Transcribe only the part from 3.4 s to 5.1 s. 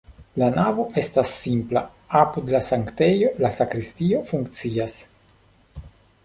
la sakristio funkcias.